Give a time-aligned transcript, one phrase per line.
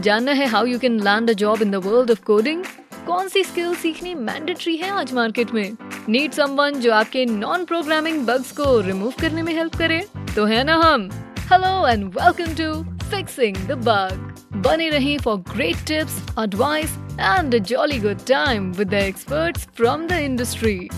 [0.00, 2.64] जानना है how you can land a job in the world of coding
[3.06, 5.76] कौन सी स्किल सीखनी मैंडेटरी है आज मार्केट में?
[6.08, 10.00] नीड समवन जो आपके नॉन प्रोग्रामिंग बग्स को रिमूव करने में हेल्प करे?
[10.36, 11.08] तो है ना हम?
[11.52, 12.72] Hello and welcome to
[13.08, 14.34] fixing the bug
[14.66, 20.06] बने रहे for great tips advice and a jolly good time with the experts from
[20.06, 20.88] the industry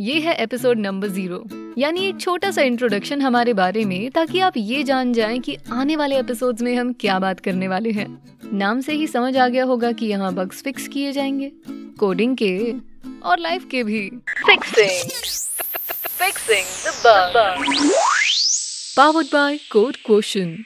[0.00, 1.44] ये है एपिसोड नंबर ज़ीरो
[1.78, 5.96] यानी एक छोटा सा इंट्रोडक्शन हमारे बारे में ताकि आप ये जान जाएँ कि आने
[5.96, 8.06] वाले एपिसोड्स में हम क्या बात करने वाले हैं।
[8.52, 11.52] नाम से ही समझ आ गया होगा कि यहाँ बग्स फिक्स किए जाएँगे।
[11.98, 12.74] कोडिंग के
[13.22, 14.10] और लाइफ के भी।
[14.46, 15.10] Fixing
[15.92, 16.92] fixing
[18.96, 20.64] powered by Code Quotient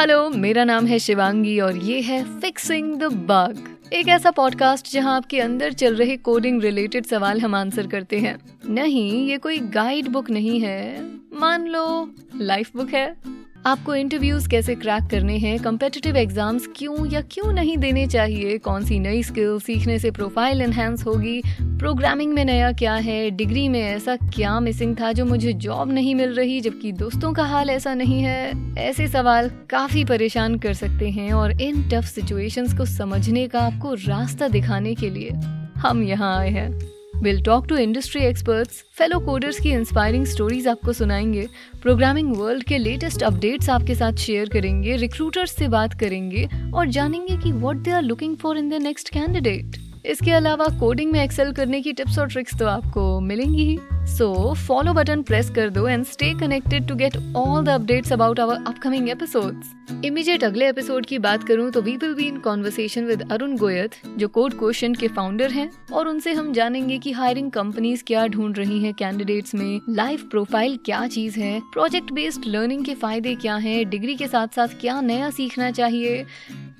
[0.00, 5.16] hello मेरा नाम है शिवांगी और ये है फिक्सिंग द बग एक ऐसा पॉडकास्ट जहाँ
[5.16, 8.38] आपके अंदर चल रहे कोडिंग रिलेटेड सवाल हम आंसर करते हैं।
[8.68, 13.37] नहीं, ये कोई गाइड बुक नहीं है। मान लो लाइफ बुक है।
[13.68, 18.84] आपको इंटरव्यूज़ कैसे क्रैक करने हैं कम्पिटिटिव एग्ज़ाम्स क्यों या क्यों नहीं देने चाहिए, कौन
[18.84, 23.80] सी नई स्किल सीखने से प्रोफ़ाइल एनहेंस होगी प्रोग्रामिंग में नया क्या है डिग्री में
[23.80, 27.94] ऐसा क्या मिसिंग था जो मुझे जॉब नहीं मिल रही, जबकि दोस्तों का हाल ऐसा
[27.94, 28.74] नहीं है?
[28.78, 33.94] ऐसे सवाल काफ़ी परेशान कर सकते हैं और इन टफ सिचुएशंस को समझने का आपको
[33.94, 35.30] रास्ता दिखाने के लिए
[35.78, 40.92] हम यहाँ आए हैं। Will talk to industry experts fellow coders की इंस्पायरिंग स्टोरीज आपको
[40.92, 41.46] सुनाएँगे।
[41.82, 47.36] प्रोग्रामिंग वर्ल्ड के लेटेस्ट अपडेट्स आपके साथ शेयर करेंगे रिक्रूटर्स से बात करेंगे और जानेंगे
[47.36, 51.52] कि what they are looking for in the next candidate इसके अलावा कोडिंग में एक्सेल
[51.52, 55.86] करने की टिप्स और ट्रिक्स तो आपको मिलेंगी ही। सो फॉलो बटन प्रेस कर दो
[55.88, 61.06] and stay connected to get all the updates about our upcoming episodes immediate अगले एपिसोड
[61.06, 64.94] की बात करूँ तो we will be in conversation with Arun Goyat जो कोड क्वेश्चन
[64.94, 69.54] के फाउंडर हैं, और उनसे हम जानेंगे कि हायरिंग कंपनीज़ क्या ढूंढ रही हैं कैंडिडेट्स
[69.54, 74.28] में लाइफ प्रोफ़ाइल क्या चीज़ है प्रोजेक्ट बेस्ड लर्निंग के फ़ायदे क्या हैं डिग्री के
[74.28, 76.24] साथ साथ क्या नया सीखना चाहिए।